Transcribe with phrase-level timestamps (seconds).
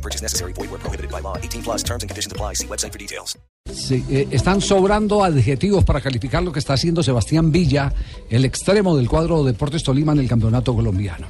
[0.00, 0.54] No purchase necessary.
[0.54, 1.36] Void where prohibited by law.
[1.36, 2.54] 18 plus terms and conditions apply.
[2.54, 3.38] See website for details.
[3.70, 7.92] Sí, eh, están sobrando adjetivos para calificar lo que está haciendo Sebastián Villa,
[8.30, 11.26] el extremo del cuadro Deportes Tolima en el campeonato colombiano.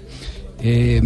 [0.62, 1.00] Eh,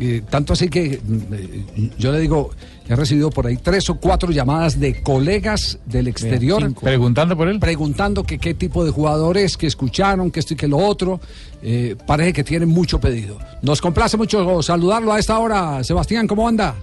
[0.00, 2.50] eh, tanto así que eh, yo le digo,
[2.88, 6.74] he recibido por ahí tres o cuatro llamadas de colegas del exterior.
[6.74, 7.60] Preguntando por él.
[7.60, 11.20] Preguntando que qué tipo de jugadores, que escucharon, que esto y que lo otro.
[11.62, 13.38] Eh, parece que tienen mucho pedido.
[13.62, 15.84] Nos complace mucho saludarlo a esta hora.
[15.84, 16.74] Sebastián, ¿cómo anda?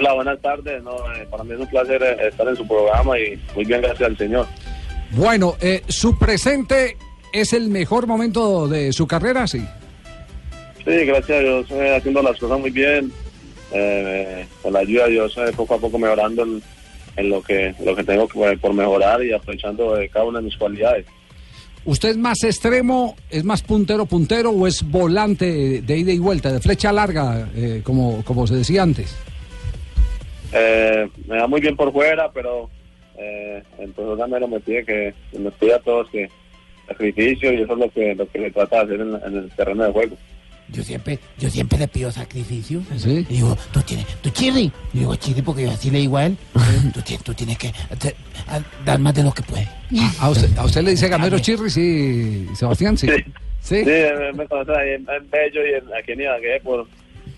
[0.00, 0.82] Hola, buenas tardes.
[0.82, 3.82] No, eh, para mí es un placer eh, estar en su programa y muy bien,
[3.82, 4.46] gracias al Señor.
[5.10, 6.96] Bueno, eh, su presente
[7.34, 9.62] es el mejor momento de su carrera, sí.
[10.78, 13.12] Sí, gracias a Dios, eh, haciendo las cosas muy bien.
[14.62, 16.62] Con la ayuda de Dios, poco a poco mejorando en,
[17.16, 20.56] en lo que lo que tengo que, por mejorar y aprovechando cada una de mis
[20.56, 21.06] cualidades.
[21.84, 26.52] ¿Usted es más extremo, es más puntero puntero o es volante de ida y vuelta,
[26.52, 29.14] de flecha larga, eh, como, como se decía antes?
[30.52, 32.68] Eh, me da muy bien por fuera, pero
[33.18, 36.28] eh, entonces también me pide que me pida a todos que
[36.88, 39.50] sacrificio y eso es lo que lo que le trata de hacer en, en el
[39.52, 40.16] terreno de juego.
[40.72, 42.80] Yo siempre, yo siempre le pido sacrificio.
[42.96, 43.26] Sí.
[43.28, 44.70] Y digo, tú tienes, tú chirri.
[44.92, 46.36] Y digo, chirri porque yo así le digo a él.
[46.94, 49.68] tú, tienes, tú tienes que a- dar más de lo que puedes.
[50.20, 52.96] ¿A usted, a usted le dice Gamero Chirri, sí, Sebastián?
[52.96, 53.08] Sí.
[53.08, 53.24] Sí.
[53.62, 53.84] ¿Sí?
[53.84, 56.86] Sí, me, me conoce ahí en, en Bello y en, aquí en Ibagué por,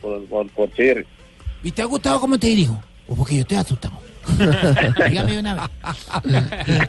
[0.02, 1.05] por, por, por Chirri.
[1.64, 2.83] ¿Y te ha gustado cómo te dirijo?
[3.08, 3.95] O porque yo estoy asustado.
[5.08, 5.55] Dígame una
[6.25, 6.89] vez.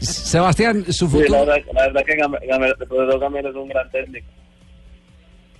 [0.00, 3.56] Sebastián, su Sí, la futuro, verdad, la verdad que Game- Game- el profesor Gamero es
[3.56, 4.26] un gran técnico.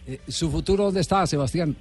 [0.07, 1.77] eh, ¿su futuro dónde está, Sebastián?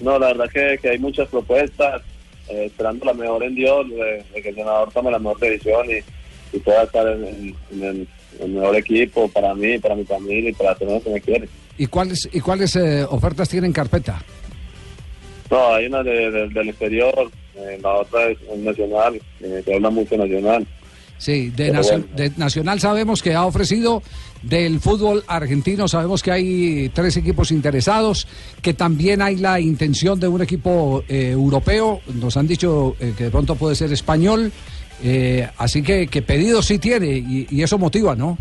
[0.00, 2.02] No, la verdad que, que hay muchas propuestas,
[2.48, 5.86] eh, esperando la mejor en Dios, de, de que el senador tome la mejor decisión
[5.90, 8.08] y, y pueda estar en, en- en el,
[8.40, 11.48] el mejor equipo para mí, para mi familia y para todo lo que me quiere.
[11.76, 14.20] ¿Y cuáles, y cuáles eh, ofertas tiene en carpeta?
[15.50, 19.90] No, hay una de- de- del exterior, eh, la otra es nacional, eh, se habla
[19.90, 20.66] mucho nacional.
[21.16, 22.06] Sí, de, Pero Nacio- bueno.
[22.14, 24.02] de Nacional sabemos que ha ofrecido,
[24.42, 28.28] del fútbol argentino sabemos que hay tres equipos interesados,
[28.62, 33.24] que también hay la intención de un equipo eh, europeo, nos han dicho eh, que
[33.24, 34.52] de pronto puede ser español,
[35.02, 38.38] eh, así que, que pedido sí tiene y, y eso motiva, ¿no?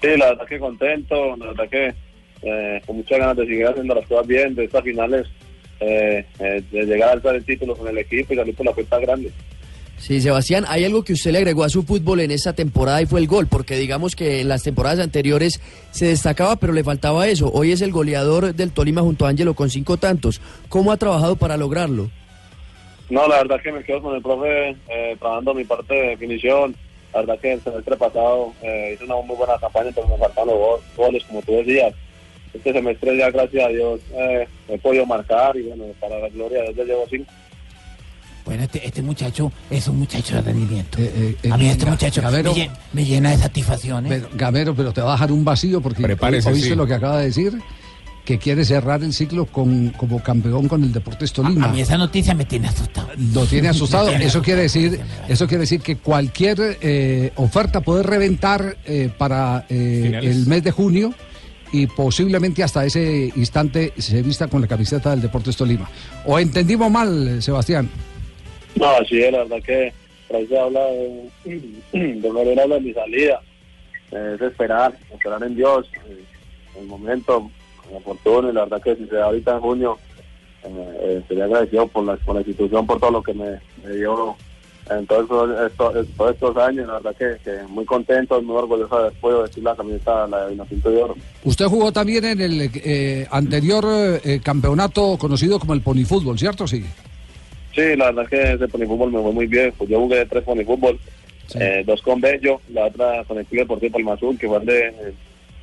[0.00, 1.94] Sí, la verdad que contento, la verdad que
[2.42, 5.26] eh, con muchas ganas de seguir haciendo las cosas bien, de estas finales,
[5.80, 8.72] eh, eh, de llegar a alzar el título con el equipo y salir por la
[8.72, 9.30] cuenta grande.
[9.98, 13.06] Sí, Sebastián, hay algo que usted le agregó a su fútbol en esta temporada y
[13.06, 15.60] fue el gol, porque digamos que en las temporadas anteriores
[15.92, 17.50] se destacaba, pero le faltaba eso.
[17.54, 20.40] Hoy es el goleador del Tolima junto a Ángelo con cinco tantos.
[20.68, 22.10] ¿Cómo ha trabajado para lograrlo?
[23.08, 26.74] No, la verdad que me quedo con el profe eh, trabajando mi parte de definición.
[27.12, 30.48] La verdad que el semestre pasado eh, hice una muy buena campaña, pero me faltaron
[30.48, 31.94] los go- goles, como tú decías.
[32.54, 36.62] Este semestre ya, gracias a Dios, eh, he podido marcar y bueno, para la gloria
[36.62, 37.32] de Dios ya llevo cinco.
[38.44, 40.98] Bueno, este, este muchacho es un muchacho de rendimiento.
[41.00, 42.22] Eh, eh, a mí este muchacho
[42.92, 44.12] me, llena de satisfacciones.
[44.12, 46.74] Pero, Gamero, pero te va a dejar un vacío porque Prepárese, oíste sí.
[46.74, 47.58] lo que acaba de decir,
[48.24, 51.66] que quiere cerrar el ciclo con, como campeón con el Deportes Tolima.
[51.66, 53.08] a, a mí esa noticia me tiene asustado.
[53.32, 54.08] Lo tiene asustado.
[54.10, 59.66] Tiene Eso quiere decir, eso quiere decir que cualquier eh, oferta puede reventar eh, para
[59.68, 61.14] eh, el mes de junio
[61.72, 65.88] y posiblemente hasta ese instante se vista con la camiseta del Deportes Tolima.
[66.26, 67.88] ¿O entendimos mal, Sebastián?
[68.76, 69.92] No, es, la verdad que
[70.30, 71.30] Raíz habla de,
[71.92, 73.40] de habla de mi salida.
[74.10, 76.24] Eh, es esperar, esperar en Dios, eh,
[76.78, 77.50] el momento
[77.92, 79.98] oportuno y la verdad que si se da ahorita en junio,
[80.64, 83.60] eh, sería agradecido por la, por la institución, por todo lo que me
[83.96, 84.36] dio
[84.90, 89.02] en todos estos, estos, todos estos años, la verdad que, que muy contento, muy orgulloso
[89.02, 91.16] de podido vestir la camiseta, la de de Oro.
[91.44, 93.84] Usted jugó también en el eh, anterior
[94.22, 96.66] eh, campeonato conocido como el ponifútbol, ¿cierto?
[96.66, 96.84] Sí.
[97.74, 99.72] Sí, la verdad que ese ponifútbol me fue muy bien.
[99.76, 100.98] Pues yo jugué tres ponifútbol,
[101.46, 101.58] Sí.
[101.60, 104.88] eh, dos con Bello, la otra con el Club Deportivo Palma Azul, que fue donde
[104.88, 105.14] eh,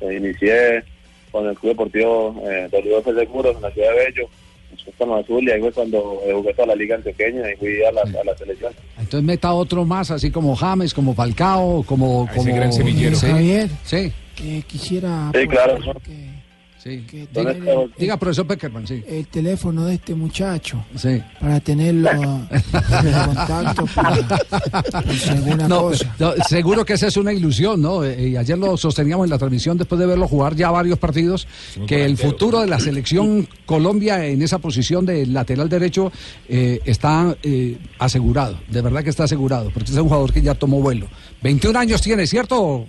[0.02, 0.84] eh, inicié
[1.32, 4.28] con el Club Deportivo eh, de Seguros en la ciudad de Bello,
[4.72, 6.00] después Palma Azul, y ahí fue cuando
[6.32, 8.72] jugué toda la liga antioqueña y fui a la, a la selección.
[8.98, 12.22] Entonces meta otro más, así como James, como Falcao, como...
[12.22, 13.16] A ese como gran semillero.
[13.16, 13.26] Sí.
[13.26, 13.68] Javier.
[13.84, 14.12] Sí.
[14.34, 15.74] Que quisiera Sí, claro.
[15.74, 16.41] aprovechar que
[16.82, 17.04] Sí.
[17.08, 19.04] que Entonces, tener el, Diga, profesor Peckerman, sí.
[19.06, 21.22] el teléfono de este muchacho Sí.
[21.40, 26.14] para tenerlo en contacto para, por si alguna No, cosa.
[26.18, 28.02] no, seguro que esa es una ilusión, ¿no?
[28.04, 31.46] Eh, Y ayer lo sosteníamos en la transmisión después de verlo jugar ya varios partidos,
[31.86, 36.10] que el futuro de la selección Colombia en esa posición de lateral derecho
[36.48, 40.54] eh, está eh, asegurado, de verdad que está asegurado, porque es un jugador que ya
[40.54, 41.06] tomó vuelo.
[41.42, 42.86] 21 años tiene, ¿cierto?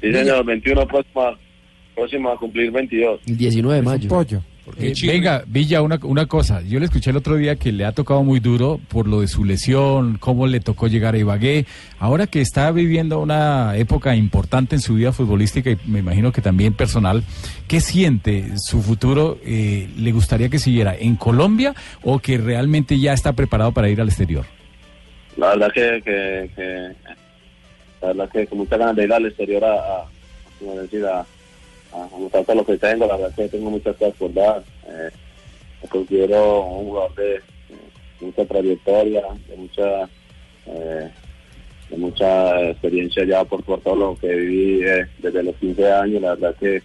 [0.00, 1.38] Sí, señor, 21 próxima,
[2.00, 3.20] próxima a cumplir 22.
[3.26, 4.08] El 19 de mayo.
[4.08, 4.42] Pollo.
[4.78, 6.60] Eh, venga, Villa, una, una cosa.
[6.62, 9.26] Yo le escuché el otro día que le ha tocado muy duro por lo de
[9.26, 11.66] su lesión, cómo le tocó llegar a Ibagué.
[11.98, 16.40] Ahora que está viviendo una época importante en su vida futbolística y me imagino que
[16.40, 17.24] también personal,
[17.66, 19.38] ¿qué siente su futuro?
[19.44, 24.00] Eh, ¿Le gustaría que siguiera en Colombia o que realmente ya está preparado para ir
[24.00, 24.44] al exterior?
[25.36, 26.90] La verdad que, que, que-
[28.02, 30.04] la verdad que con muchas ganas de ir al exterior a, a,
[30.60, 30.74] como
[31.92, 34.62] decir, a, lo que tengo, la verdad que tengo muchas cosas por dar.
[34.88, 35.10] Eh,
[35.82, 37.40] me considero un jugador de,
[38.20, 40.08] mucha trayectoria, de mucha
[40.66, 41.10] eh,
[41.90, 46.22] de mucha experiencia ya por, por todo lo que viví eh, desde los 15 años,
[46.22, 46.82] la verdad que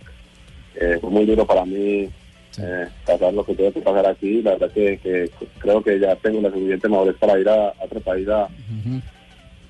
[0.76, 2.10] eh, fue muy duro para mí
[2.58, 5.30] eh, pasar lo que tuve que pasar aquí, la verdad que, que
[5.60, 8.48] creo que ya tengo la suficiente madurez para ir a, a otro país a,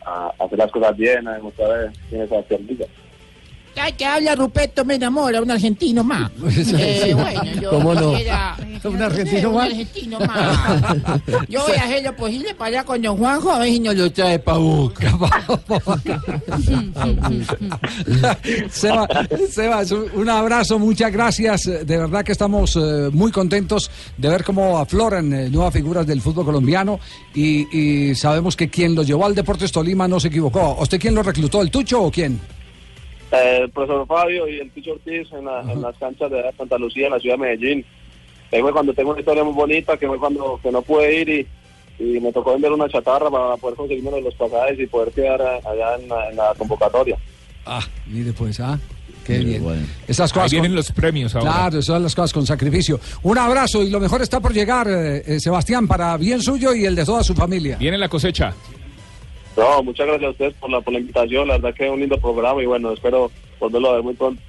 [0.06, 2.86] a hacer las cosas bien, a demostrar quién es Sebastián Villa.
[3.78, 6.32] Ay, que habla Ruperto, me enamora, un argentino más.
[6.78, 8.12] Eh, bueno, yo ¿Cómo no?
[8.86, 9.66] ¿Un argentino un más?
[9.70, 10.96] argentino más.
[11.50, 13.96] Yo voy a hacer lo posible para allá con don Juanjo, a ver si nos
[13.96, 15.12] lo trae pa' Boca.
[18.72, 19.08] Seba,
[19.50, 21.66] Sebas, un abrazo, muchas gracias.
[21.66, 26.22] De verdad que estamos eh, muy contentos de ver cómo afloran eh, nuevas figuras del
[26.22, 27.00] fútbol colombiano
[27.34, 30.78] y, y sabemos que quien lo llevó al Deportes Tolima no se equivocó.
[30.80, 32.40] ¿Usted quién lo reclutó, el Tucho o quién?
[33.44, 36.78] Eh, el profesor Fabio y el Picho Ortiz en, la- en las canchas de Santa
[36.78, 37.86] Lucía, en la ciudad de Medellín.
[38.52, 41.30] Que fue cuando tengo una historia muy bonita, que fue cuando que no pude ir
[41.30, 41.48] y,
[42.04, 45.12] y me tocó vender una chatarra para poder conseguirme uno de los pasajes y poder
[45.14, 47.18] quedar allá en la, en la convocatoria.
[47.66, 48.80] Ah, mire pues, ah.
[49.26, 49.88] Qué bien.
[50.08, 50.52] Esas cosas.
[50.54, 51.52] Ahí vienen con- los premios ahora.
[51.52, 53.00] Claro, esas son las cosas con sacrificio.
[53.24, 56.86] Un abrazo y lo mejor está por llegar, eh, eh, Sebastián, para bien suyo y
[56.86, 57.78] el de toda su familia.
[57.78, 58.54] Viene la cosecha.
[59.58, 62.00] No, muchas gracias a ustedes por la, por la invitación, la verdad que es un
[62.00, 64.42] lindo programa y bueno, espero volverlo a ver muy pronto.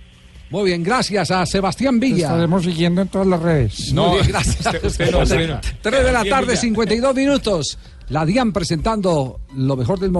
[0.50, 2.26] Muy bien, gracias a Sebastián Villa.
[2.28, 3.92] Estaremos siguiendo en todas las redes.
[3.92, 4.60] No, Muy bien, gracias.
[4.66, 5.60] usted- usted no, usted no.
[5.82, 6.60] 3 de la tarde, Villa.
[6.60, 7.78] 52 minutos.
[8.10, 10.14] La DIAN presentando lo mejor del momento.